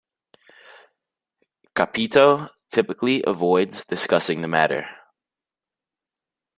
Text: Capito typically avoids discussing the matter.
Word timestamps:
Capito 1.75 2.49
typically 2.71 3.23
avoids 3.27 3.85
discussing 3.85 4.41
the 4.41 4.47
matter. 4.47 4.87